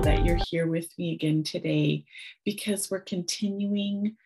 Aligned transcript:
that 0.00 0.24
you're 0.24 0.36
here 0.36 0.66
with 0.66 0.88
me 0.98 1.12
again 1.12 1.42
today 1.42 2.04
because 2.44 2.90
we're 2.90 3.00
continuing 3.00 4.16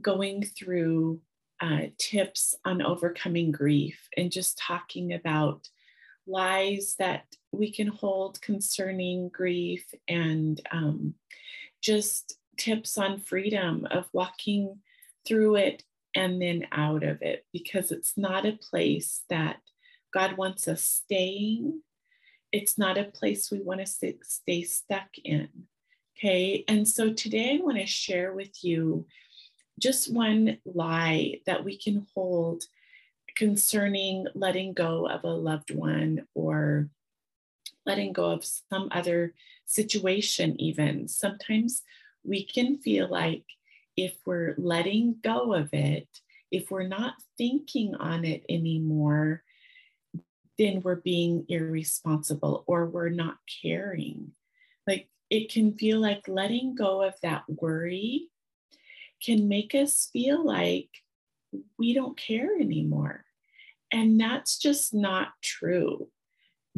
going 0.00 0.42
through 0.42 1.20
uh, 1.60 1.82
tips 1.98 2.56
on 2.64 2.82
overcoming 2.82 3.52
grief 3.52 4.08
and 4.16 4.32
just 4.32 4.58
talking 4.58 5.12
about 5.12 5.68
lies 6.26 6.96
that 6.98 7.24
we 7.52 7.70
can 7.70 7.86
hold 7.86 8.40
concerning 8.40 9.28
grief 9.28 9.84
and 10.08 10.60
um, 10.72 11.14
just 11.80 12.34
tips 12.56 12.98
on 12.98 13.20
freedom 13.20 13.86
of 13.90 14.06
walking 14.12 14.78
through 15.26 15.54
it 15.56 15.84
and 16.16 16.42
then 16.42 16.66
out 16.72 17.04
of 17.04 17.22
it 17.22 17.46
because 17.52 17.92
it's 17.92 18.14
not 18.16 18.44
a 18.44 18.58
place 18.70 19.22
that 19.28 19.56
God 20.12 20.36
wants 20.36 20.66
us 20.66 20.82
staying 20.82 21.80
it's 22.52 22.78
not 22.78 22.98
a 22.98 23.04
place 23.04 23.50
we 23.50 23.60
want 23.60 23.84
to 23.84 24.14
stay 24.22 24.62
stuck 24.62 25.08
in. 25.24 25.48
Okay. 26.16 26.64
And 26.68 26.86
so 26.86 27.12
today 27.12 27.58
I 27.58 27.64
want 27.64 27.78
to 27.78 27.86
share 27.86 28.32
with 28.32 28.62
you 28.62 29.06
just 29.80 30.12
one 30.12 30.58
lie 30.64 31.40
that 31.46 31.64
we 31.64 31.76
can 31.76 32.06
hold 32.14 32.62
concerning 33.34 34.26
letting 34.34 34.74
go 34.74 35.08
of 35.08 35.24
a 35.24 35.28
loved 35.28 35.74
one 35.74 36.26
or 36.34 36.88
letting 37.86 38.12
go 38.12 38.30
of 38.30 38.44
some 38.44 38.88
other 38.92 39.34
situation, 39.64 40.60
even. 40.60 41.08
Sometimes 41.08 41.82
we 42.22 42.44
can 42.44 42.78
feel 42.78 43.08
like 43.08 43.44
if 43.96 44.14
we're 44.24 44.54
letting 44.58 45.16
go 45.22 45.54
of 45.54 45.70
it, 45.72 46.06
if 46.50 46.70
we're 46.70 46.86
not 46.86 47.14
thinking 47.38 47.94
on 47.96 48.24
it 48.24 48.44
anymore, 48.48 49.42
then 50.62 50.80
we're 50.82 50.94
being 50.94 51.44
irresponsible 51.48 52.62
or 52.68 52.86
we're 52.86 53.08
not 53.08 53.36
caring. 53.62 54.30
Like 54.86 55.08
it 55.28 55.50
can 55.50 55.74
feel 55.74 56.00
like 56.00 56.28
letting 56.28 56.76
go 56.76 57.02
of 57.02 57.14
that 57.22 57.42
worry 57.48 58.28
can 59.24 59.48
make 59.48 59.74
us 59.74 60.08
feel 60.12 60.44
like 60.44 60.88
we 61.78 61.94
don't 61.94 62.16
care 62.16 62.54
anymore. 62.60 63.24
And 63.92 64.20
that's 64.20 64.58
just 64.58 64.94
not 64.94 65.28
true. 65.42 66.08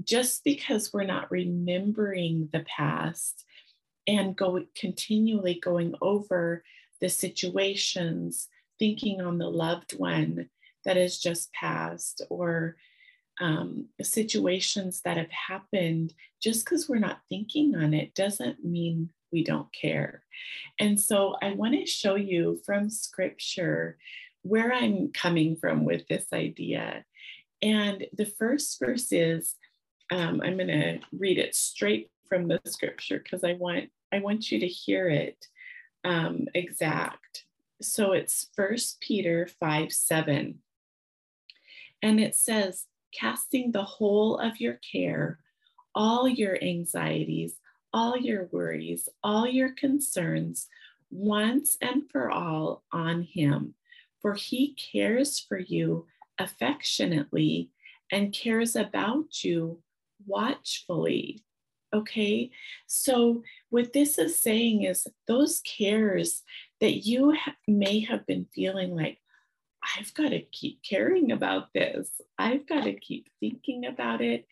Just 0.02 0.42
because 0.44 0.92
we're 0.92 1.04
not 1.04 1.30
remembering 1.30 2.48
the 2.52 2.64
past 2.76 3.44
and 4.06 4.34
go 4.34 4.64
continually 4.74 5.60
going 5.62 5.94
over 6.00 6.64
the 7.00 7.08
situations, 7.08 8.48
thinking 8.78 9.20
on 9.20 9.38
the 9.38 9.48
loved 9.48 9.98
one 9.98 10.48
that 10.84 10.96
has 10.96 11.19
just 11.19 11.52
passed, 11.52 12.22
or 12.28 12.76
um, 13.40 13.86
situations 14.02 15.00
that 15.04 15.16
have 15.16 15.30
happened, 15.30 16.14
just 16.40 16.64
because 16.64 16.88
we're 16.88 16.98
not 16.98 17.20
thinking 17.28 17.74
on 17.76 17.94
it 17.94 18.14
doesn't 18.14 18.64
mean 18.64 19.10
we 19.32 19.42
don't 19.42 19.72
care. 19.72 20.22
And 20.78 20.98
so 20.98 21.36
I 21.42 21.52
want 21.52 21.74
to 21.74 21.86
show 21.86 22.14
you 22.14 22.60
from 22.64 22.88
scripture 22.91 23.98
where 24.42 24.72
I'm 24.72 25.10
coming 25.12 25.56
from 25.56 25.84
with 25.84 26.06
this 26.06 26.26
idea. 26.32 27.04
And 27.62 28.06
the 28.12 28.26
first 28.26 28.78
verse 28.78 29.10
is 29.10 29.56
um, 30.12 30.41
I'm 30.44 30.56
going 30.56 30.69
to 30.69 31.00
read 31.12 31.38
it 31.38 31.54
straight 31.54 32.10
from 32.28 32.47
the 32.47 32.60
scripture 32.66 33.19
because 33.19 33.42
I 33.42 33.54
want 33.54 33.91
I 34.12 34.20
want 34.20 34.53
you 34.53 34.60
to 34.60 34.66
hear 34.66 35.09
it 35.09 35.47
um, 36.04 36.47
exact. 36.54 37.44
So 37.82 38.12
it's 38.12 38.48
First 38.54 39.00
Peter 39.00 39.48
5 39.60 39.92
7. 39.92 40.59
And 42.03 42.20
it 42.20 42.34
says, 42.36 42.86
casting 43.19 43.72
the 43.72 43.84
whole 43.84 44.38
of 44.38 44.60
your 44.60 44.78
care, 44.92 45.38
all 45.94 46.28
your 46.28 46.62
anxieties, 46.62 47.56
all 47.92 48.16
your 48.16 48.48
worries, 48.50 49.08
all 49.22 49.47
your 49.47 49.70
concerns, 49.70 50.66
once 51.10 51.76
and 51.80 52.10
for 52.10 52.30
all 52.30 52.82
on 52.92 53.22
Him. 53.22 53.74
For 54.20 54.34
He 54.34 54.74
cares 54.74 55.38
for 55.38 55.58
you 55.58 56.06
affectionately 56.38 57.70
and 58.10 58.32
cares 58.32 58.76
about 58.76 59.44
you 59.44 59.78
watchfully. 60.26 61.44
Okay, 61.92 62.50
so 62.88 63.44
what 63.70 63.92
this 63.92 64.19
is 64.19 64.41
saying 64.41 64.82
is 64.82 65.06
those 65.28 65.60
cares 65.60 66.42
that 66.80 67.06
you 67.06 67.32
ha- 67.32 67.54
may 67.69 68.00
have 68.00 68.26
been 68.26 68.47
feeling 68.53 68.97
like, 68.97 69.19
I've 69.99 70.15
got 70.15 70.31
to 70.31 70.41
keep 70.41 70.81
caring 70.83 71.33
about 71.33 71.72
this. 71.72 72.09
I've 72.39 72.67
got 72.67 72.84
to 72.84 72.95
keep 72.95 73.28
thinking 73.41 73.87
about 73.87 74.21
it. 74.21 74.47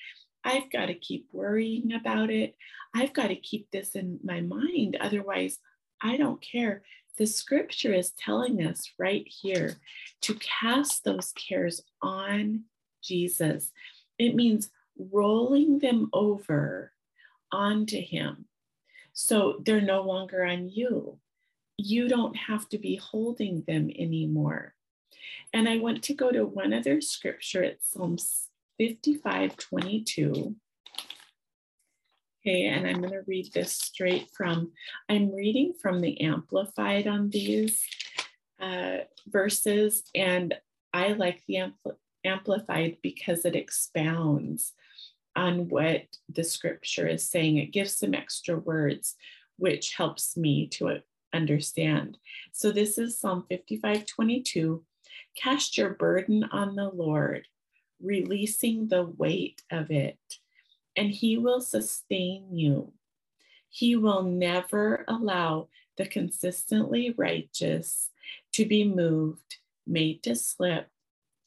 I've 0.44 0.70
got 0.70 0.86
to 0.86 0.94
keep 0.94 1.28
worrying 1.32 1.92
about 1.92 2.30
it. 2.30 2.56
I've 2.94 3.12
got 3.12 3.28
to 3.28 3.36
keep 3.36 3.70
this 3.70 3.94
in 3.94 4.18
my 4.22 4.40
mind. 4.40 4.96
Otherwise, 5.00 5.58
I 6.02 6.16
don't 6.16 6.40
care. 6.42 6.82
The 7.16 7.26
scripture 7.26 7.92
is 7.92 8.12
telling 8.12 8.66
us 8.66 8.90
right 8.98 9.26
here 9.26 9.76
to 10.22 10.34
cast 10.34 11.04
those 11.04 11.32
cares 11.32 11.80
on 12.00 12.64
Jesus. 13.02 13.70
It 14.18 14.34
means 14.34 14.70
rolling 14.98 15.78
them 15.78 16.08
over 16.12 16.92
onto 17.50 18.00
Him. 18.00 18.46
So 19.12 19.62
they're 19.64 19.80
no 19.80 20.02
longer 20.02 20.44
on 20.44 20.68
you. 20.68 21.18
You 21.76 22.08
don't 22.08 22.36
have 22.36 22.68
to 22.70 22.78
be 22.78 22.96
holding 22.96 23.62
them 23.66 23.90
anymore. 23.96 24.74
And 25.52 25.68
I 25.68 25.78
want 25.78 26.02
to 26.04 26.14
go 26.14 26.30
to 26.30 26.44
one 26.44 26.72
other 26.72 27.00
scripture. 27.00 27.62
It's 27.62 27.92
Psalms 27.92 28.48
55 28.78 29.56
22. 29.56 30.56
Okay, 32.44 32.64
and 32.66 32.88
I'm 32.88 33.00
going 33.00 33.12
to 33.12 33.22
read 33.26 33.52
this 33.52 33.72
straight 33.72 34.28
from, 34.36 34.72
I'm 35.08 35.32
reading 35.32 35.74
from 35.80 36.00
the 36.00 36.20
Amplified 36.22 37.06
on 37.06 37.30
these 37.30 37.80
uh, 38.60 38.98
verses, 39.28 40.02
and 40.12 40.52
I 40.92 41.12
like 41.12 41.44
the 41.46 41.54
Ampl- 41.54 41.96
Amplified 42.24 42.96
because 43.00 43.44
it 43.44 43.54
expounds 43.54 44.72
on 45.36 45.68
what 45.68 46.02
the 46.28 46.42
scripture 46.42 47.06
is 47.06 47.28
saying. 47.28 47.58
It 47.58 47.72
gives 47.72 47.96
some 47.96 48.14
extra 48.14 48.58
words, 48.58 49.14
which 49.56 49.94
helps 49.94 50.36
me 50.36 50.66
to 50.68 50.98
understand. 51.32 52.18
So 52.52 52.72
this 52.72 52.98
is 52.98 53.18
Psalm 53.18 53.44
55 53.48 54.04
22. 54.06 54.84
Cast 55.34 55.78
your 55.78 55.90
burden 55.90 56.44
on 56.44 56.76
the 56.76 56.88
Lord, 56.88 57.48
releasing 58.00 58.88
the 58.88 59.04
weight 59.04 59.62
of 59.70 59.90
it, 59.90 60.18
and 60.96 61.10
He 61.10 61.36
will 61.36 61.60
sustain 61.60 62.56
you. 62.56 62.92
He 63.68 63.96
will 63.96 64.22
never 64.22 65.04
allow 65.08 65.68
the 65.96 66.06
consistently 66.06 67.14
righteous 67.16 68.10
to 68.52 68.66
be 68.66 68.84
moved, 68.84 69.56
made 69.86 70.22
to 70.24 70.34
slip, 70.34 70.88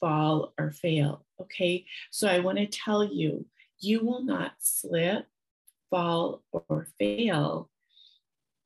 fall, 0.00 0.52
or 0.58 0.72
fail. 0.72 1.24
Okay, 1.40 1.86
so 2.10 2.26
I 2.26 2.40
want 2.40 2.58
to 2.58 2.66
tell 2.66 3.04
you, 3.04 3.46
you 3.78 4.04
will 4.04 4.22
not 4.22 4.54
slip, 4.58 5.26
fall, 5.90 6.42
or 6.50 6.88
fail 6.98 7.70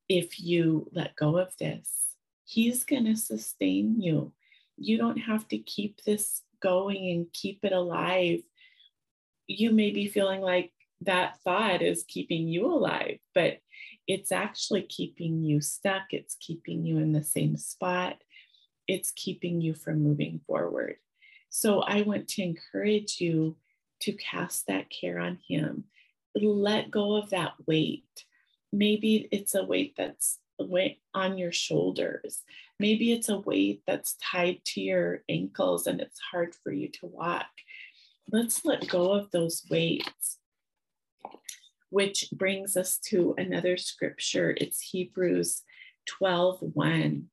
if 0.09 0.41
you 0.41 0.89
let 0.93 1.17
go 1.17 1.37
of 1.37 1.57
this. 1.59 2.17
He's 2.45 2.85
going 2.85 3.05
to 3.05 3.17
sustain 3.17 4.01
you 4.01 4.33
you 4.81 4.97
don't 4.99 5.19
have 5.19 5.47
to 5.49 5.59
keep 5.59 6.03
this 6.03 6.43
going 6.61 7.11
and 7.11 7.33
keep 7.33 7.61
it 7.65 7.73
alive. 7.73 8.41
You 9.47 9.73
may 9.73 9.91
be 9.91 10.09
feeling 10.09 10.41
like 10.41 10.73
that 11.03 11.39
thought 11.45 11.83
is 11.83 12.05
keeping 12.09 12.49
you 12.49 12.67
alive, 12.67 13.19
but 13.35 13.59
it's 14.07 14.33
actually 14.33 14.83
keeping 14.83 15.45
you 15.45 15.61
stuck. 15.61 16.13
It's 16.13 16.37
keeping 16.41 16.85
you 16.85 16.99
in 16.99 17.13
the 17.13 17.23
same 17.23 17.57
spot. 17.57 18.17
It's 18.89 19.13
keeping 19.13 19.61
you 19.61 19.75
from 19.75 20.03
moving 20.03 20.41
forward. 20.47 20.97
So 21.51 21.81
I 21.81 22.03
want 22.03 22.29
to 22.29 22.43
encourage 22.43 23.21
you 23.21 23.57
to 24.01 24.13
cast 24.13 24.67
that 24.67 24.87
care 24.91 25.19
on 25.19 25.39
Him. 25.47 25.85
Let 26.35 26.91
go 26.91 27.17
of 27.17 27.31
that 27.31 27.53
weight. 27.67 28.25
Maybe 28.73 29.29
it's 29.31 29.55
a 29.55 29.65
weight 29.65 29.95
that's 29.97 30.39
weight 30.65 31.01
on 31.15 31.39
your 31.39 31.53
shoulders. 31.53 32.43
Maybe 32.79 33.13
it's 33.13 33.29
a 33.29 33.39
weight 33.39 33.83
that's 33.87 34.17
tied 34.23 34.65
to 34.67 34.81
your 34.81 35.23
ankles 35.29 35.87
and 35.87 36.01
it's 36.01 36.21
hard 36.31 36.55
for 36.63 36.73
you 36.73 36.89
to 36.89 37.07
walk. 37.07 37.47
Let's 38.33 38.65
let 38.65 38.89
go 38.89 39.13
of 39.13 39.31
those 39.31 39.65
weights, 39.71 40.39
which 41.91 42.31
brings 42.33 42.77
us 42.77 42.99
to 43.09 43.35
another 43.39 43.77
scripture. 43.77 44.55
It's 44.57 44.81
Hebrews 44.81 45.63
12 46.07 46.59
1. 46.61 47.27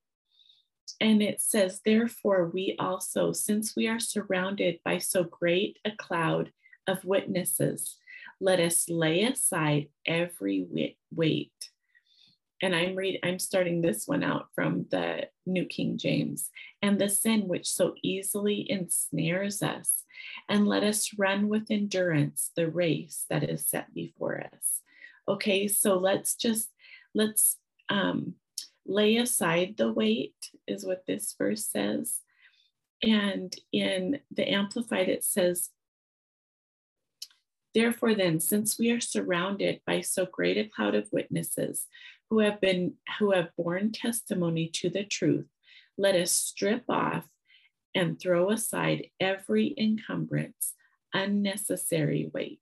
And 0.99 1.21
it 1.21 1.41
says, 1.41 1.81
Therefore, 1.85 2.49
we 2.53 2.75
also, 2.79 3.31
since 3.31 3.75
we 3.75 3.87
are 3.87 3.99
surrounded 3.99 4.79
by 4.83 4.97
so 4.97 5.23
great 5.23 5.77
a 5.85 5.91
cloud 5.91 6.51
of 6.87 7.05
witnesses, 7.05 7.97
let 8.39 8.59
us 8.59 8.89
lay 8.89 9.23
aside 9.23 9.87
every 10.05 10.65
weight 11.11 11.69
and 12.61 12.75
I'm 12.75 12.95
read 12.95 13.19
I'm 13.23 13.39
starting 13.39 13.81
this 13.81 14.07
one 14.07 14.23
out 14.23 14.47
from 14.55 14.85
the 14.89 15.27
New 15.45 15.65
King 15.65 15.97
James. 15.97 16.49
And 16.81 16.99
the 16.99 17.09
sin 17.09 17.47
which 17.47 17.69
so 17.69 17.93
easily 18.03 18.69
ensnares 18.69 19.61
us, 19.61 20.03
and 20.49 20.67
let 20.67 20.83
us 20.83 21.11
run 21.17 21.47
with 21.47 21.69
endurance 21.69 22.51
the 22.55 22.69
race 22.69 23.25
that 23.29 23.43
is 23.43 23.67
set 23.67 23.93
before 23.93 24.41
us. 24.53 24.81
Okay, 25.27 25.67
so 25.67 25.97
let's 25.97 26.35
just 26.35 26.69
let's 27.13 27.57
um, 27.89 28.35
lay 28.85 29.17
aside 29.17 29.75
the 29.77 29.91
weight, 29.91 30.35
is 30.67 30.85
what 30.85 31.05
this 31.05 31.35
verse 31.37 31.67
says. 31.67 32.19
And 33.03 33.55
in 33.71 34.19
the 34.31 34.49
Amplified, 34.49 35.07
it 35.07 35.23
says, 35.23 35.69
Therefore, 37.75 38.15
then, 38.15 38.39
since 38.39 38.79
we 38.79 38.89
are 38.89 38.99
surrounded 38.99 39.81
by 39.85 40.01
so 40.01 40.25
great 40.25 40.57
a 40.57 40.67
cloud 40.67 40.95
of 40.95 41.09
witnesses 41.11 41.85
who 42.29 42.39
have 42.39 42.59
been 42.59 42.93
who 43.19 43.31
have 43.31 43.55
borne 43.57 43.91
testimony 43.91 44.69
to 44.73 44.89
the 44.89 45.03
truth, 45.03 45.47
let 45.97 46.15
us 46.15 46.31
strip 46.31 46.83
off 46.89 47.25
and 47.95 48.19
throw 48.19 48.51
aside 48.51 49.07
every 49.19 49.73
encumbrance, 49.77 50.73
unnecessary 51.13 52.29
weight, 52.33 52.59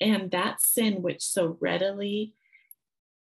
and 0.00 0.30
that 0.30 0.64
sin 0.64 1.02
which 1.02 1.22
so 1.22 1.56
readily, 1.60 2.34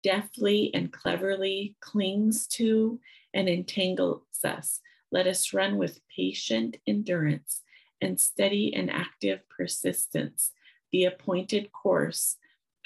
deftly, 0.04 0.72
and 0.74 0.92
cleverly 0.92 1.76
clings 1.80 2.48
to 2.48 3.00
and 3.34 3.48
entangles 3.48 4.24
us. 4.44 4.80
Let 5.12 5.28
us 5.28 5.54
run 5.54 5.78
with 5.78 6.02
patient 6.16 6.78
endurance 6.88 7.62
and 8.02 8.20
steady 8.20 8.74
and 8.74 8.90
active 8.90 9.42
persistence 9.50 10.52
the 10.92 11.06
appointed 11.06 11.72
course 11.72 12.38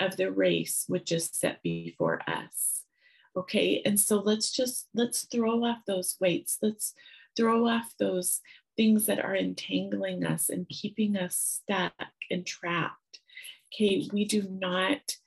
of 0.03 0.17
the 0.17 0.31
race 0.31 0.85
which 0.87 1.11
is 1.11 1.29
set 1.31 1.61
before 1.63 2.21
us. 2.27 2.83
Okay, 3.35 3.81
and 3.83 3.99
so 3.99 4.19
let's 4.19 4.51
just 4.51 4.87
let's 4.93 5.25
throw 5.25 5.65
off 5.65 5.79
those 5.87 6.15
weights. 6.19 6.59
Let's 6.61 6.93
throw 7.35 7.67
off 7.67 7.93
those 7.97 8.41
things 8.77 9.05
that 9.07 9.23
are 9.23 9.35
entangling 9.35 10.25
us 10.25 10.49
and 10.49 10.69
keeping 10.69 11.17
us 11.17 11.61
stuck 11.65 11.93
and 12.29 12.45
trapped. 12.45 13.19
Okay, 13.73 14.07
we 14.13 14.25
do 14.25 14.43
not 14.43 15.17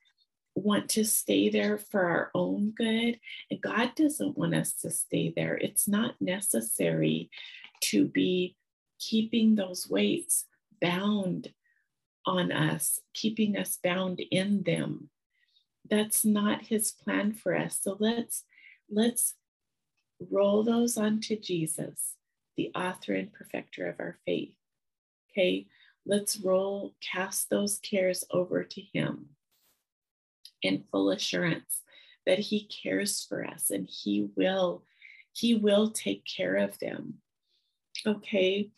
want 0.55 0.89
to 0.89 1.05
stay 1.05 1.49
there 1.49 1.79
for 1.79 2.05
our 2.05 2.31
own 2.35 2.73
good, 2.77 3.19
and 3.51 3.61
God 3.61 3.93
doesn't 3.97 4.39
want 4.39 4.55
us 4.55 4.73
to 4.83 4.91
stay 4.91 5.33
there. 5.35 5.57
It's 5.57 5.89
not 5.89 6.15
necessary 6.21 7.31
to 7.83 8.07
be 8.07 8.57
keeping 8.99 9.55
those 9.55 9.89
weights 9.89 10.47
bound 10.81 11.53
on 12.27 12.53
us, 12.53 13.01
keeping 13.15 13.57
us 13.57 13.79
bound 13.83 14.21
in 14.31 14.63
them. 14.65 15.11
That's 15.89 16.25
not 16.25 16.67
his 16.67 16.93
plan 16.93 17.33
for 17.33 17.57
us. 17.57 17.79
So 17.81 17.97
let's 18.01 18.45
let's 18.91 19.35
roll 20.31 20.63
those 20.63 20.97
onto 20.97 21.39
Jesus, 21.39 22.15
the 22.57 22.71
author 22.75 23.15
and 23.15 23.33
perfecter 23.33 23.89
of 23.89 23.97
our 24.01 24.17
faith. 24.27 24.55
Okay, 25.31 25.67
let's 26.05 26.39
roll, 26.39 26.95
cast 27.01 27.51
those 27.51 27.79
cares 27.79 28.25
over 28.31 28.65
to 28.65 28.81
him 28.81 29.31
in 30.63 30.85
full 30.91 31.11
assurance 31.11 31.83
that 32.27 32.39
he 32.39 32.67
cares 32.67 33.25
for 33.29 33.47
us 33.47 33.71
and 33.71 33.89
he 33.89 34.29
will 34.37 34.85
he 35.33 35.55
will 35.55 35.91
take 35.91 36.25
care 36.25 36.57
of 36.57 36.79
them 36.79 37.15
okay 38.07 38.71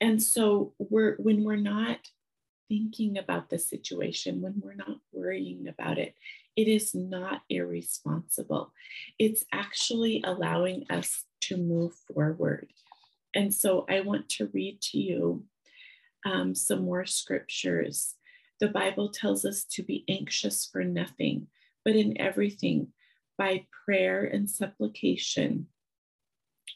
and 0.00 0.22
so 0.22 0.72
we're 0.78 1.16
when 1.16 1.44
we're 1.44 1.56
not 1.56 1.98
thinking 2.68 3.18
about 3.18 3.50
the 3.50 3.58
situation, 3.58 4.40
when 4.40 4.60
we're 4.62 4.74
not 4.74 4.98
worrying 5.12 5.68
about 5.68 5.98
it, 5.98 6.14
it 6.56 6.68
is 6.68 6.94
not 6.94 7.42
irresponsible. 7.48 8.72
It's 9.18 9.44
actually 9.52 10.22
allowing 10.24 10.84
us 10.90 11.24
to 11.42 11.56
move 11.56 11.94
forward. 12.12 12.68
And 13.34 13.52
so 13.54 13.86
I 13.88 14.00
want 14.00 14.28
to 14.30 14.50
read 14.52 14.80
to 14.82 14.98
you 14.98 15.44
um, 16.26 16.54
some 16.54 16.82
more 16.84 17.06
scriptures. 17.06 18.14
The 18.60 18.68
Bible 18.68 19.10
tells 19.10 19.44
us 19.44 19.64
to 19.72 19.82
be 19.82 20.04
anxious 20.08 20.68
for 20.70 20.82
nothing, 20.82 21.46
but 21.84 21.94
in 21.94 22.20
everything, 22.20 22.88
by 23.36 23.66
prayer 23.84 24.24
and 24.24 24.50
supplication, 24.50 25.68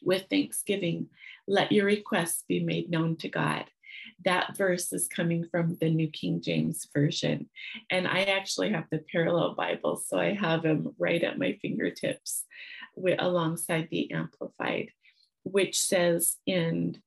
with 0.05 0.27
thanksgiving, 0.31 1.09
let 1.47 1.73
your 1.73 1.87
requests 1.87 2.45
be 2.49 2.61
made 2.61 2.91
known 2.91 3.17
to 3.17 3.29
God 3.29 3.65
that 4.25 4.57
verse 4.57 4.93
is 4.93 5.09
coming 5.09 5.47
from 5.51 5.77
the 5.81 5.91
New 5.91 6.09
King 6.09 6.41
James 6.41 6.87
Version. 6.95 7.49
And 7.91 8.07
I 8.07 8.23
actually 8.23 8.71
have 8.71 8.85
the 8.91 9.05
parallel 9.11 9.55
Bible, 9.55 9.97
so 9.97 10.19
I 10.19 10.35
have 10.35 10.63
them 10.63 10.95
right 10.99 11.23
at 11.23 11.39
my 11.39 11.59
fingertips 11.61 12.45
with, 12.95 13.21
alongside 13.21 13.89
the 13.91 14.11
Amplified, 14.13 14.91
which 15.45 15.81
says 15.81 16.37
in 16.47 17.01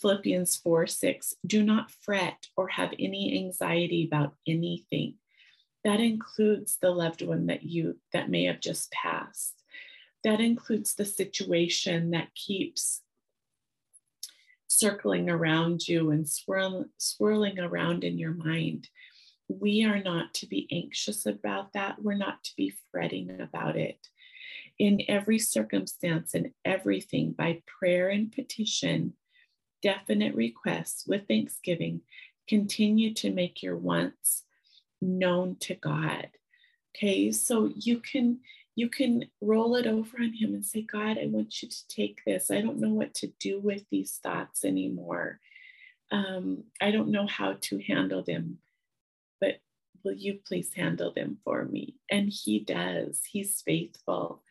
Philippians 0.00 0.56
4 0.56 0.86
6, 0.86 1.34
do 1.46 1.62
not 1.62 1.90
fret 1.90 2.46
or 2.56 2.68
have 2.68 2.92
any 2.98 3.38
anxiety 3.38 4.06
about 4.06 4.34
anything. 4.46 5.14
That 5.84 6.00
includes 6.00 6.78
the 6.80 6.90
loved 6.90 7.22
one 7.22 7.46
that 7.46 7.64
you 7.64 7.98
that 8.12 8.30
may 8.30 8.44
have 8.44 8.60
just 8.60 8.90
passed. 8.92 9.54
That 10.24 10.40
includes 10.40 10.94
the 10.94 11.04
situation 11.04 12.12
that 12.12 12.34
keeps 12.34 13.02
circling 14.78 15.28
around 15.28 15.86
you 15.86 16.10
and 16.10 16.28
swirl, 16.28 16.86
swirling 16.96 17.58
around 17.58 18.04
in 18.04 18.18
your 18.18 18.32
mind. 18.32 18.88
We 19.48 19.84
are 19.84 20.02
not 20.02 20.32
to 20.34 20.46
be 20.46 20.66
anxious 20.72 21.26
about 21.26 21.74
that. 21.74 22.02
We're 22.02 22.14
not 22.14 22.42
to 22.44 22.50
be 22.56 22.74
fretting 22.90 23.40
about 23.40 23.76
it. 23.76 23.98
In 24.78 25.02
every 25.08 25.38
circumstance 25.38 26.34
and 26.34 26.52
everything, 26.64 27.32
by 27.32 27.62
prayer 27.66 28.08
and 28.08 28.32
petition, 28.32 29.12
definite 29.82 30.34
requests 30.34 31.06
with 31.06 31.28
thanksgiving, 31.28 32.00
continue 32.48 33.12
to 33.14 33.30
make 33.30 33.62
your 33.62 33.76
wants 33.76 34.44
known 35.02 35.56
to 35.60 35.74
God. 35.74 36.28
Okay, 36.96 37.30
so 37.30 37.70
you 37.76 38.00
can 38.00 38.40
you 38.74 38.88
can 38.88 39.26
roll 39.40 39.76
it 39.76 39.86
over 39.86 40.16
on 40.18 40.32
him 40.32 40.54
and 40.54 40.64
say, 40.64 40.82
God, 40.82 41.18
I 41.18 41.26
want 41.26 41.62
you 41.62 41.68
to 41.68 41.88
take 41.88 42.22
this. 42.24 42.50
I 42.50 42.60
don't 42.60 42.78
know 42.78 42.92
what 42.92 43.14
to 43.14 43.28
do 43.38 43.60
with 43.60 43.84
these 43.90 44.18
thoughts 44.22 44.64
anymore. 44.64 45.40
Um, 46.10 46.64
I 46.80 46.90
don't 46.90 47.10
know 47.10 47.26
how 47.26 47.56
to 47.60 47.82
handle 47.86 48.22
them, 48.22 48.58
but 49.40 49.60
will 50.04 50.14
you 50.14 50.38
please 50.46 50.72
handle 50.74 51.12
them 51.12 51.38
for 51.44 51.64
me? 51.64 51.96
And 52.10 52.30
he 52.30 52.60
does, 52.60 53.20
he's 53.30 53.62
faithful. 53.62 54.42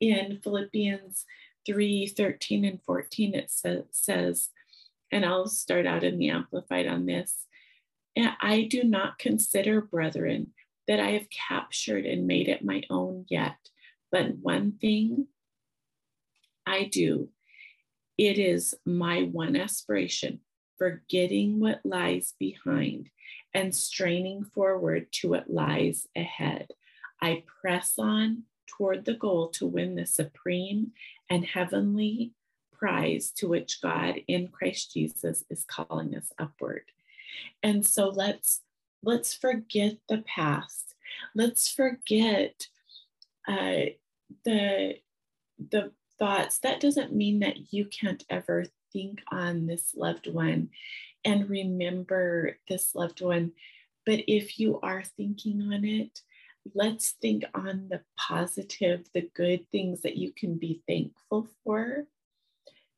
In 0.00 0.40
Philippians 0.42 1.24
3 1.66 2.08
13 2.08 2.64
and 2.64 2.82
14, 2.82 3.34
it 3.34 3.50
sa- 3.50 3.86
says, 3.90 4.50
and 5.12 5.24
I'll 5.24 5.46
start 5.46 5.86
out 5.86 6.02
in 6.02 6.18
the 6.18 6.30
Amplified 6.30 6.88
on 6.88 7.06
this. 7.06 7.46
I 8.16 8.66
do 8.70 8.84
not 8.84 9.18
consider, 9.18 9.80
brethren, 9.80 10.52
that 10.86 11.00
I 11.00 11.10
have 11.12 11.28
captured 11.30 12.06
and 12.06 12.26
made 12.26 12.48
it 12.48 12.64
my 12.64 12.82
own 12.90 13.26
yet. 13.28 13.56
But 14.10 14.36
one 14.36 14.72
thing 14.80 15.26
I 16.66 16.84
do, 16.84 17.28
it 18.16 18.38
is 18.38 18.74
my 18.84 19.22
one 19.22 19.56
aspiration, 19.56 20.40
forgetting 20.78 21.60
what 21.60 21.80
lies 21.84 22.34
behind 22.38 23.10
and 23.52 23.74
straining 23.74 24.44
forward 24.44 25.12
to 25.12 25.30
what 25.30 25.50
lies 25.50 26.06
ahead. 26.16 26.68
I 27.20 27.44
press 27.60 27.94
on 27.98 28.44
toward 28.66 29.04
the 29.04 29.14
goal 29.14 29.48
to 29.48 29.66
win 29.66 29.94
the 29.94 30.06
supreme 30.06 30.92
and 31.30 31.44
heavenly 31.44 32.32
prize 32.72 33.30
to 33.30 33.48
which 33.48 33.80
God 33.80 34.16
in 34.26 34.48
Christ 34.48 34.92
Jesus 34.92 35.44
is 35.48 35.64
calling 35.64 36.14
us 36.16 36.32
upward. 36.38 36.84
And 37.62 37.86
so 37.86 38.08
let's 38.08 38.60
let's 39.04 39.34
forget 39.34 39.96
the 40.08 40.24
past. 40.26 40.94
Let's 41.34 41.70
forget 41.70 42.66
uh, 43.46 43.92
the 44.44 44.96
the 45.70 45.92
thoughts. 46.18 46.58
That 46.60 46.80
doesn't 46.80 47.14
mean 47.14 47.40
that 47.40 47.72
you 47.72 47.86
can't 47.86 48.24
ever 48.30 48.66
think 48.92 49.20
on 49.30 49.66
this 49.66 49.94
loved 49.94 50.26
one 50.32 50.70
and 51.24 51.48
remember 51.48 52.58
this 52.68 52.94
loved 52.94 53.20
one. 53.20 53.52
But 54.06 54.20
if 54.28 54.58
you 54.58 54.80
are 54.82 55.02
thinking 55.16 55.62
on 55.72 55.84
it, 55.84 56.20
let's 56.74 57.12
think 57.22 57.44
on 57.54 57.88
the 57.90 58.02
positive, 58.18 59.06
the 59.14 59.28
good 59.34 59.66
things 59.70 60.02
that 60.02 60.16
you 60.16 60.32
can 60.32 60.56
be 60.56 60.82
thankful 60.86 61.48
for. 61.64 62.06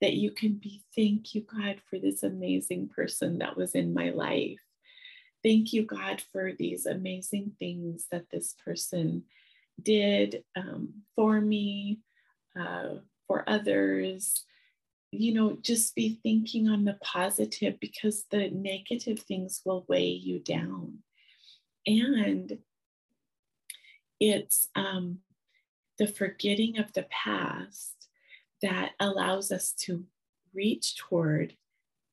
That 0.02 0.12
you 0.12 0.30
can 0.30 0.54
be, 0.54 0.82
thank 0.94 1.34
you, 1.34 1.40
God, 1.42 1.80
for 1.88 1.98
this 1.98 2.22
amazing 2.22 2.90
person 2.90 3.38
that 3.38 3.56
was 3.56 3.74
in 3.74 3.94
my 3.94 4.10
life. 4.10 4.65
Thank 5.46 5.72
you, 5.72 5.84
God, 5.84 6.20
for 6.32 6.52
these 6.52 6.86
amazing 6.86 7.52
things 7.60 8.06
that 8.10 8.30
this 8.32 8.56
person 8.64 9.22
did 9.80 10.42
um, 10.56 11.04
for 11.14 11.40
me, 11.40 12.00
uh, 12.58 12.94
for 13.28 13.48
others. 13.48 14.42
You 15.12 15.34
know, 15.34 15.56
just 15.62 15.94
be 15.94 16.18
thinking 16.20 16.68
on 16.68 16.84
the 16.84 16.98
positive 17.00 17.78
because 17.78 18.24
the 18.28 18.50
negative 18.50 19.20
things 19.20 19.62
will 19.64 19.86
weigh 19.88 20.08
you 20.08 20.40
down. 20.40 21.04
And 21.86 22.58
it's 24.18 24.66
um, 24.74 25.18
the 25.96 26.08
forgetting 26.08 26.76
of 26.80 26.92
the 26.92 27.06
past 27.08 28.08
that 28.62 28.94
allows 28.98 29.52
us 29.52 29.70
to 29.82 30.06
reach 30.52 30.96
toward 30.96 31.54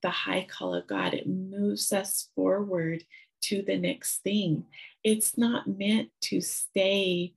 the 0.04 0.12
high 0.12 0.46
call 0.48 0.76
of 0.76 0.86
God. 0.86 1.16
It 1.16 1.28
moves 1.28 1.92
us 1.92 2.30
forward 2.36 3.04
to 3.44 3.62
the 3.62 3.78
next 3.78 4.24
thing. 4.24 4.66
It's 5.04 5.38
not 5.38 5.68
meant 5.68 6.10
to 6.24 6.42
stay 6.42 7.34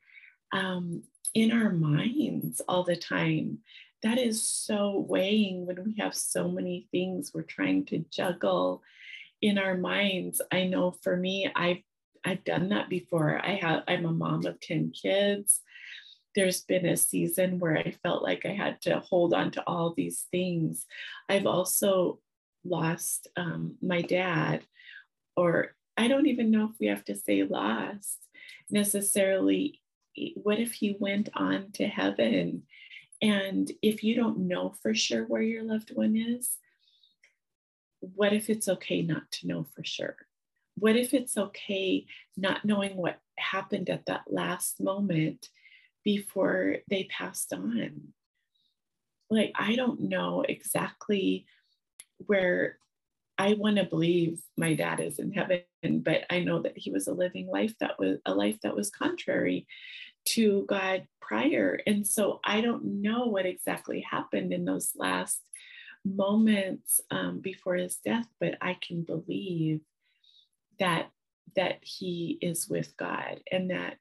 um, 0.52 1.02
in 1.34 1.52
our 1.52 1.70
minds 1.70 2.60
all 2.68 2.84
the 2.84 2.96
time. 2.96 3.58
That 4.02 4.18
is 4.18 4.46
so 4.46 5.04
weighing 5.08 5.66
when 5.66 5.82
we 5.84 5.96
have 5.98 6.14
so 6.14 6.48
many 6.48 6.88
things 6.92 7.32
we're 7.34 7.42
trying 7.42 7.86
to 7.86 8.04
juggle 8.10 8.82
in 9.42 9.58
our 9.58 9.76
minds. 9.76 10.40
I 10.52 10.64
know 10.64 10.92
for 11.02 11.16
me, 11.16 11.50
I've 11.54 11.82
I've 12.24 12.44
done 12.44 12.70
that 12.70 12.88
before. 12.88 13.40
I 13.44 13.54
have 13.54 13.84
I'm 13.86 14.04
a 14.04 14.12
mom 14.12 14.46
of 14.46 14.60
10 14.60 14.92
kids. 15.00 15.60
There's 16.34 16.62
been 16.62 16.84
a 16.86 16.96
season 16.96 17.58
where 17.58 17.78
I 17.78 17.94
felt 18.02 18.22
like 18.22 18.44
I 18.44 18.52
had 18.52 18.82
to 18.82 19.00
hold 19.00 19.32
on 19.32 19.52
to 19.52 19.62
all 19.66 19.94
these 19.96 20.26
things. 20.30 20.86
I've 21.28 21.46
also 21.46 22.18
lost 22.64 23.28
um, 23.36 23.76
my 23.80 24.02
dad, 24.02 24.64
or 25.36 25.76
I 25.96 26.08
don't 26.08 26.26
even 26.26 26.50
know 26.50 26.70
if 26.72 26.78
we 26.78 26.86
have 26.86 27.04
to 27.06 27.16
say 27.16 27.42
lost 27.42 28.18
necessarily. 28.70 29.80
What 30.34 30.58
if 30.58 30.72
he 30.72 30.96
went 30.98 31.28
on 31.34 31.70
to 31.72 31.86
heaven? 31.86 32.62
And 33.22 33.70
if 33.82 34.04
you 34.04 34.14
don't 34.14 34.48
know 34.48 34.74
for 34.82 34.94
sure 34.94 35.24
where 35.24 35.42
your 35.42 35.62
loved 35.62 35.94
one 35.94 36.16
is, 36.16 36.56
what 38.00 38.32
if 38.32 38.50
it's 38.50 38.68
okay 38.68 39.02
not 39.02 39.30
to 39.32 39.46
know 39.46 39.66
for 39.74 39.84
sure? 39.84 40.16
What 40.78 40.96
if 40.96 41.14
it's 41.14 41.36
okay 41.38 42.06
not 42.36 42.64
knowing 42.64 42.96
what 42.96 43.18
happened 43.38 43.88
at 43.88 44.06
that 44.06 44.24
last 44.28 44.80
moment 44.80 45.48
before 46.04 46.76
they 46.88 47.04
passed 47.04 47.52
on? 47.52 48.12
Like, 49.30 49.52
I 49.56 49.74
don't 49.74 50.02
know 50.02 50.44
exactly 50.46 51.46
where 52.18 52.78
I 53.38 53.54
want 53.54 53.76
to 53.76 53.84
believe 53.84 54.40
my 54.56 54.74
dad 54.74 55.00
is 55.00 55.18
in 55.18 55.32
heaven, 55.32 55.62
but 55.82 56.24
I 56.30 56.40
know 56.40 56.62
that 56.62 56.76
he 56.76 56.90
was 56.90 57.06
a 57.06 57.12
living 57.12 57.46
life 57.48 57.74
that 57.80 57.98
was 57.98 58.18
a 58.24 58.34
life 58.34 58.58
that 58.62 58.74
was 58.74 58.90
contrary 58.90 59.66
to 60.26 60.64
God 60.68 61.06
prior. 61.20 61.80
And 61.86 62.06
so 62.06 62.40
I 62.44 62.60
don't 62.60 63.02
know 63.02 63.26
what 63.26 63.46
exactly 63.46 64.00
happened 64.00 64.52
in 64.52 64.64
those 64.64 64.92
last 64.96 65.40
moments 66.04 67.00
um, 67.10 67.40
before 67.40 67.74
his 67.74 67.96
death, 67.96 68.26
but 68.40 68.56
I 68.60 68.76
can 68.80 69.02
believe 69.02 69.80
that 70.78 71.10
that 71.54 71.78
he 71.82 72.38
is 72.42 72.68
with 72.68 72.94
God 72.96 73.40
and 73.50 73.70
that 73.70 73.96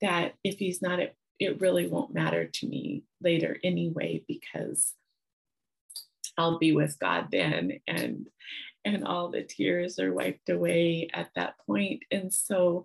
that 0.00 0.34
if 0.44 0.58
he's 0.58 0.80
not 0.80 1.00
it, 1.00 1.16
it 1.38 1.60
really 1.60 1.88
won't 1.88 2.14
matter 2.14 2.46
to 2.46 2.66
me 2.66 3.04
later 3.20 3.58
anyway 3.64 4.22
because 4.28 4.94
I'll 6.38 6.58
be 6.58 6.72
with 6.72 6.98
God 6.98 7.28
then 7.30 7.80
and 7.86 8.26
and 8.84 9.04
all 9.04 9.30
the 9.30 9.42
tears 9.42 9.98
are 9.98 10.12
wiped 10.12 10.48
away 10.48 11.08
at 11.12 11.30
that 11.34 11.54
point. 11.66 12.04
and 12.10 12.32
so 12.32 12.84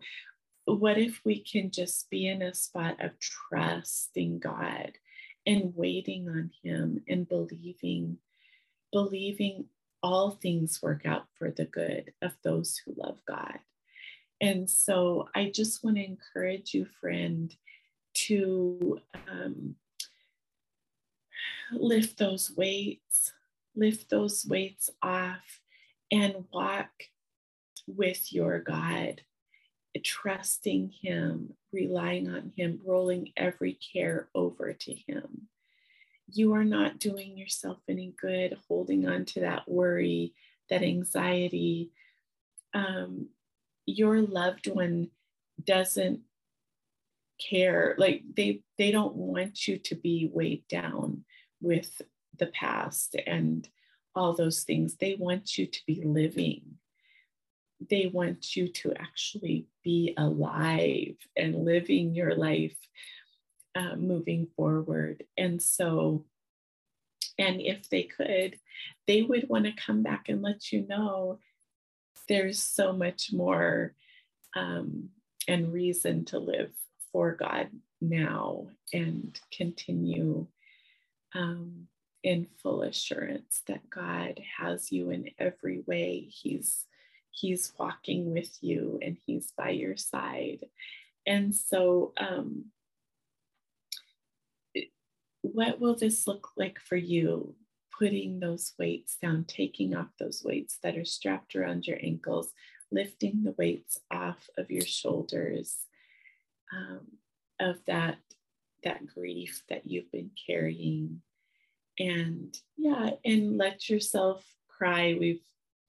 what 0.65 0.97
if 0.97 1.21
we 1.25 1.43
can 1.43 1.71
just 1.71 2.09
be 2.09 2.27
in 2.27 2.41
a 2.41 2.53
spot 2.53 3.03
of 3.03 3.11
trusting 3.19 4.39
God 4.39 4.91
and 5.45 5.73
waiting 5.75 6.29
on 6.29 6.51
him 6.63 7.03
and 7.07 7.27
believing 7.27 8.17
believing 8.91 9.65
all 10.03 10.31
things 10.31 10.81
work 10.81 11.05
out 11.05 11.25
for 11.37 11.51
the 11.51 11.65
good 11.65 12.13
of 12.21 12.33
those 12.43 12.77
who 12.77 12.93
love 12.97 13.19
God. 13.27 13.59
And 14.39 14.69
so 14.69 15.29
I 15.35 15.51
just 15.53 15.83
want 15.83 15.97
to 15.97 16.03
encourage 16.03 16.73
you, 16.73 16.87
friend, 16.99 17.55
to 18.13 18.99
um, 19.29 19.75
lift 21.71 22.17
those 22.17 22.51
weights, 22.57 23.33
lift 23.75 24.09
those 24.09 24.45
weights 24.45 24.89
off, 25.01 25.59
and 26.11 26.45
walk 26.53 26.89
with 27.87 28.33
your 28.33 28.59
God, 28.59 29.21
trusting 30.03 30.93
Him, 31.01 31.53
relying 31.71 32.29
on 32.29 32.53
Him, 32.55 32.79
rolling 32.85 33.31
every 33.37 33.77
care 33.93 34.29
over 34.35 34.73
to 34.73 34.93
Him 34.93 35.47
you 36.33 36.53
are 36.53 36.63
not 36.63 36.99
doing 36.99 37.37
yourself 37.37 37.77
any 37.87 38.13
good 38.19 38.57
holding 38.67 39.07
on 39.07 39.25
to 39.25 39.41
that 39.41 39.67
worry, 39.67 40.33
that 40.69 40.83
anxiety. 40.83 41.91
Um, 42.73 43.27
your 43.85 44.21
loved 44.21 44.67
one 44.67 45.09
doesn't 45.63 46.21
care 47.39 47.95
like 47.97 48.21
they 48.35 48.61
they 48.77 48.91
don't 48.91 49.15
want 49.15 49.67
you 49.67 49.77
to 49.77 49.95
be 49.95 50.29
weighed 50.31 50.67
down 50.67 51.23
with 51.59 52.01
the 52.37 52.47
past 52.47 53.15
and 53.27 53.67
all 54.15 54.33
those 54.33 54.63
things 54.63 54.95
they 54.95 55.15
want 55.15 55.57
you 55.57 55.65
to 55.65 55.79
be 55.85 56.01
living 56.03 56.77
they 57.89 58.07
want 58.07 58.55
you 58.55 58.67
to 58.67 58.93
actually 58.93 59.67
be 59.83 60.13
alive 60.17 61.15
and 61.35 61.65
living 61.65 62.13
your 62.13 62.35
life 62.35 62.75
uh, 63.75 63.95
moving 63.95 64.47
forward. 64.55 65.23
And 65.37 65.61
so, 65.61 66.25
and 67.39 67.61
if 67.61 67.89
they 67.89 68.03
could, 68.03 68.59
they 69.07 69.21
would 69.21 69.49
want 69.49 69.65
to 69.65 69.71
come 69.71 70.03
back 70.03 70.29
and 70.29 70.41
let 70.41 70.71
you 70.71 70.85
know 70.87 71.39
there's 72.27 72.61
so 72.61 72.93
much 72.93 73.31
more 73.33 73.95
um, 74.55 75.09
and 75.47 75.73
reason 75.73 76.25
to 76.25 76.39
live 76.39 76.71
for 77.11 77.33
God 77.33 77.69
now 77.99 78.67
and 78.93 79.39
continue 79.51 80.47
um, 81.33 81.87
in 82.23 82.47
full 82.61 82.83
assurance 82.83 83.61
that 83.67 83.89
God 83.89 84.39
has 84.57 84.91
you 84.91 85.09
in 85.09 85.29
every 85.39 85.83
way. 85.85 86.27
He's 86.29 86.85
He's 87.33 87.71
walking 87.79 88.33
with 88.33 88.57
you 88.61 88.99
and 89.01 89.17
He's 89.25 89.51
by 89.57 89.69
your 89.69 89.97
side. 89.97 90.65
And 91.25 91.55
so 91.55 92.13
um, 92.17 92.65
what 95.41 95.79
will 95.79 95.95
this 95.95 96.27
look 96.27 96.49
like 96.57 96.79
for 96.79 96.97
you? 96.97 97.55
Putting 97.97 98.39
those 98.39 98.73
weights 98.79 99.17
down, 99.21 99.45
taking 99.45 99.95
off 99.95 100.07
those 100.19 100.43
weights 100.43 100.79
that 100.83 100.97
are 100.97 101.05
strapped 101.05 101.55
around 101.55 101.85
your 101.85 101.99
ankles, 102.01 102.51
lifting 102.91 103.43
the 103.43 103.55
weights 103.57 103.99
off 104.09 104.49
of 104.57 104.71
your 104.71 104.85
shoulders 104.85 105.77
um, 106.73 107.07
of 107.59 107.77
that 107.85 108.17
that 108.83 109.05
grief 109.05 109.61
that 109.69 109.85
you've 109.85 110.11
been 110.11 110.31
carrying 110.47 111.21
and 112.01 112.57
yeah 112.77 113.11
and 113.23 113.57
let 113.57 113.89
yourself 113.89 114.43
cry 114.67 115.15
we've 115.19 115.41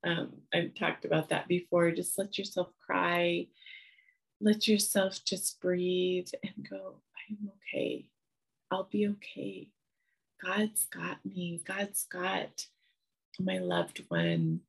um, 0.04 0.32
i've 0.52 0.74
talked 0.74 1.04
about 1.04 1.28
that 1.28 1.48
before 1.48 1.90
just 1.90 2.18
let 2.18 2.36
yourself 2.38 2.68
cry 2.84 3.46
let 4.40 4.66
yourself 4.68 5.24
just 5.24 5.60
breathe 5.60 6.28
and 6.42 6.68
go 6.68 6.96
i'm 7.30 7.50
okay 7.56 8.06
I'll 8.72 8.88
be 8.90 9.06
okay. 9.06 9.68
God's 10.42 10.86
got 10.86 11.18
me. 11.26 11.60
God's 11.62 12.06
got 12.10 12.66
my 13.38 13.58
loved 13.58 14.02
one. 14.08 14.60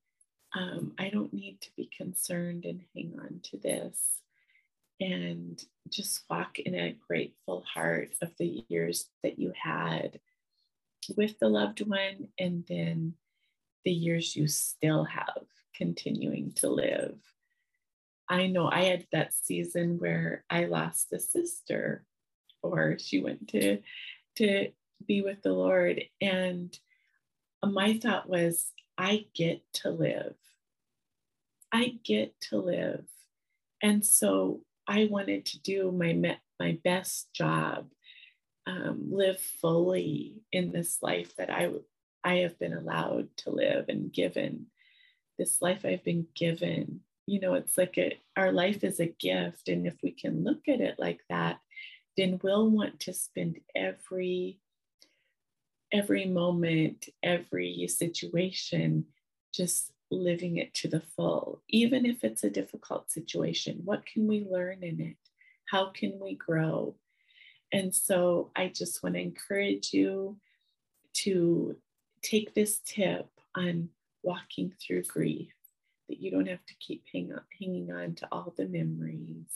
Um, 0.53 0.91
I 0.99 1.07
don't 1.07 1.33
need 1.33 1.61
to 1.61 1.69
be 1.77 1.89
concerned 1.97 2.65
and 2.65 2.81
hang 2.93 3.17
on 3.21 3.39
to 3.43 3.57
this. 3.57 4.19
And 4.99 5.63
just 5.87 6.25
walk 6.29 6.59
in 6.59 6.75
a 6.75 6.97
grateful 7.07 7.63
heart 7.73 8.09
of 8.21 8.31
the 8.37 8.65
years 8.67 9.05
that 9.23 9.39
you 9.39 9.53
had 9.57 10.19
with 11.15 11.39
the 11.39 11.49
loved 11.49 11.81
one, 11.85 12.29
and 12.39 12.65
then 12.67 13.13
the 13.85 13.91
years 13.91 14.35
you 14.35 14.47
still 14.47 15.03
have 15.03 15.43
continuing 15.75 16.51
to 16.53 16.69
live. 16.69 17.17
I 18.29 18.47
know 18.47 18.69
I 18.69 18.83
had 18.83 19.07
that 19.11 19.33
season 19.33 19.99
where 19.99 20.45
I 20.49 20.65
lost 20.65 21.11
a 21.11 21.19
sister 21.19 22.05
or 22.61 22.97
she 22.97 23.21
went 23.21 23.49
to 23.49 23.79
to 24.37 24.69
be 25.05 25.21
with 25.21 25.41
the 25.43 25.51
Lord. 25.53 26.01
And 26.21 26.77
my 27.63 27.97
thought 27.97 28.29
was, 28.29 28.71
I 28.97 29.25
get 29.33 29.61
to 29.73 29.89
live. 29.89 30.35
I 31.71 31.99
get 32.03 32.39
to 32.49 32.57
live. 32.57 33.05
And 33.81 34.05
so 34.05 34.61
I 34.87 35.07
wanted 35.09 35.45
to 35.47 35.61
do 35.61 35.91
my 35.91 36.37
my 36.59 36.79
best 36.83 37.33
job, 37.33 37.87
um, 38.65 39.09
live 39.11 39.39
fully 39.39 40.41
in 40.51 40.71
this 40.71 40.99
life 41.01 41.35
that 41.37 41.49
I 41.49 41.71
I 42.23 42.35
have 42.37 42.57
been 42.57 42.73
allowed 42.73 43.27
to 43.37 43.49
live 43.49 43.85
and 43.89 44.11
given. 44.11 44.67
This 45.37 45.61
life 45.61 45.83
I've 45.83 46.03
been 46.03 46.27
given. 46.35 47.01
You 47.25 47.39
know, 47.39 47.53
it's 47.55 47.77
like 47.77 47.97
a, 47.97 48.17
our 48.37 48.51
life 48.51 48.83
is 48.83 48.99
a 48.99 49.07
gift, 49.07 49.67
and 49.67 49.87
if 49.87 49.95
we 50.01 50.11
can 50.11 50.43
look 50.43 50.67
at 50.67 50.81
it 50.81 50.95
like 50.99 51.21
that, 51.29 51.59
then 52.17 52.39
we'll 52.43 52.69
want 52.69 52.99
to 53.01 53.13
spend 53.13 53.59
every 53.75 54.59
every 55.91 56.25
moment 56.25 57.07
every 57.21 57.87
situation 57.87 59.05
just 59.53 59.91
living 60.09 60.57
it 60.57 60.73
to 60.73 60.87
the 60.87 60.99
full 60.99 61.61
even 61.69 62.05
if 62.05 62.23
it's 62.23 62.43
a 62.43 62.49
difficult 62.49 63.11
situation 63.11 63.79
what 63.85 64.05
can 64.05 64.27
we 64.27 64.45
learn 64.49 64.83
in 64.83 64.99
it 64.99 65.17
how 65.65 65.89
can 65.91 66.19
we 66.19 66.35
grow 66.35 66.95
and 67.73 67.93
so 67.93 68.51
i 68.55 68.71
just 68.73 69.03
want 69.03 69.15
to 69.15 69.21
encourage 69.21 69.91
you 69.91 70.37
to 71.13 71.75
take 72.21 72.55
this 72.55 72.79
tip 72.85 73.27
on 73.55 73.89
walking 74.23 74.71
through 74.81 75.03
grief 75.03 75.51
that 76.09 76.21
you 76.21 76.31
don't 76.31 76.47
have 76.47 76.65
to 76.65 76.75
keep 76.79 77.03
hang 77.11 77.31
on, 77.33 77.41
hanging 77.59 77.91
on 77.91 78.15
to 78.15 78.27
all 78.31 78.53
the 78.57 78.65
memories, 78.65 79.47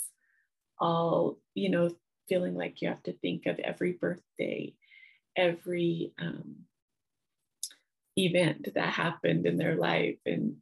all, 0.80 1.38
you 1.54 1.70
know, 1.70 1.90
feeling 2.30 2.56
like 2.56 2.82
you 2.82 2.88
have 2.88 3.04
to 3.04 3.14
think 3.14 3.46
of 3.46 3.60
every 3.60 3.94
birthday, 3.94 4.74
every 5.36 6.14
um, 6.20 6.56
event 8.18 8.70
that 8.76 8.90
happened 8.90 9.46
in 9.46 9.58
their 9.58 9.76
life. 9.76 10.18
And 10.26 10.58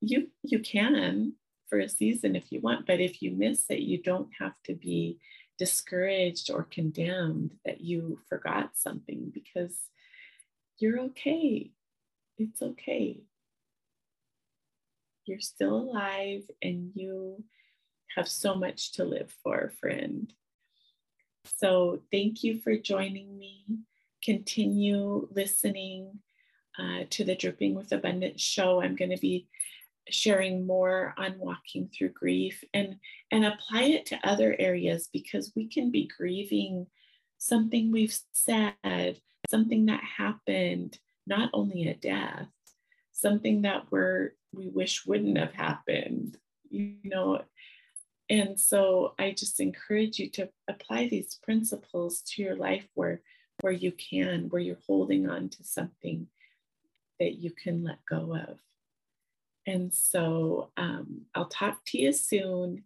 you 0.00 0.28
you 0.42 0.58
can 0.58 1.34
for 1.68 1.78
a 1.78 1.88
season 1.88 2.36
if 2.36 2.50
you 2.50 2.60
want, 2.60 2.86
but 2.86 3.00
if 3.00 3.22
you 3.22 3.30
miss 3.30 3.64
it, 3.70 3.80
you 3.80 4.02
don't 4.02 4.28
have 4.38 4.54
to 4.64 4.74
be 4.74 5.18
discouraged 5.62 6.50
or 6.50 6.64
condemned 6.64 7.52
that 7.64 7.80
you 7.80 8.18
forgot 8.28 8.70
something 8.74 9.30
because 9.32 9.78
you're 10.78 10.98
okay. 10.98 11.70
It's 12.36 12.60
okay. 12.60 13.20
You're 15.24 15.38
still 15.38 15.76
alive 15.76 16.42
and 16.60 16.90
you 16.96 17.44
have 18.16 18.26
so 18.26 18.56
much 18.56 18.94
to 18.94 19.04
live 19.04 19.32
for, 19.44 19.70
friend. 19.80 20.32
So, 21.58 22.00
thank 22.10 22.42
you 22.42 22.58
for 22.58 22.76
joining 22.76 23.38
me. 23.38 23.64
Continue 24.24 25.28
listening 25.30 26.18
uh, 26.76 27.04
to 27.10 27.22
the 27.22 27.36
Dripping 27.36 27.76
with 27.76 27.92
Abundance 27.92 28.42
show. 28.42 28.82
I'm 28.82 28.96
going 28.96 29.12
to 29.12 29.20
be 29.20 29.46
sharing 30.08 30.66
more 30.66 31.14
on 31.16 31.38
walking 31.38 31.88
through 31.88 32.10
grief 32.10 32.62
and 32.74 32.96
and 33.30 33.44
apply 33.44 33.82
it 33.82 34.06
to 34.06 34.18
other 34.24 34.56
areas 34.58 35.08
because 35.12 35.52
we 35.54 35.68
can 35.68 35.90
be 35.90 36.10
grieving 36.16 36.86
something 37.38 37.92
we've 37.92 38.16
said 38.32 38.74
something 39.48 39.86
that 39.86 40.02
happened 40.02 40.98
not 41.26 41.50
only 41.52 41.88
a 41.88 41.94
death 41.94 42.48
something 43.12 43.62
that 43.62 43.84
we're 43.90 44.30
we 44.52 44.68
wish 44.68 45.06
wouldn't 45.06 45.38
have 45.38 45.52
happened 45.52 46.36
you 46.68 46.94
know? 47.04 47.42
And 48.30 48.58
so 48.58 49.14
i 49.18 49.30
just 49.30 49.60
encourage 49.60 50.18
you 50.18 50.30
to 50.30 50.48
apply 50.68 51.08
these 51.08 51.38
principles 51.42 52.22
to 52.28 52.42
your 52.42 52.56
life 52.56 52.88
where 52.94 53.20
where 53.60 53.72
you 53.72 53.92
can 53.92 54.48
where 54.48 54.62
you're 54.62 54.78
holding 54.86 55.28
on 55.28 55.48
to 55.50 55.62
something 55.62 56.26
that 57.20 57.34
you 57.34 57.50
can 57.50 57.84
let 57.84 57.98
go 58.08 58.34
of 58.34 58.58
and 59.66 59.92
so 59.92 60.70
um, 60.76 61.22
I'll 61.34 61.48
talk 61.48 61.78
to 61.86 61.98
you 61.98 62.12
soon. 62.12 62.84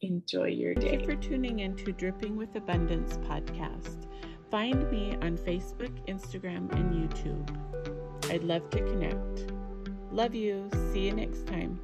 Enjoy 0.00 0.48
your 0.48 0.74
day. 0.74 0.90
Thank 0.90 1.00
you 1.02 1.06
for 1.06 1.16
tuning 1.16 1.60
in 1.60 1.76
to 1.76 1.92
Dripping 1.92 2.36
with 2.36 2.54
Abundance 2.56 3.16
podcast. 3.18 4.06
Find 4.50 4.90
me 4.90 5.16
on 5.22 5.38
Facebook, 5.38 5.92
Instagram, 6.06 6.70
and 6.74 6.92
YouTube. 6.92 8.30
I'd 8.30 8.44
love 8.44 8.68
to 8.70 8.78
connect. 8.78 9.52
Love 10.10 10.34
you. 10.34 10.68
See 10.92 11.06
you 11.06 11.12
next 11.12 11.46
time. 11.46 11.80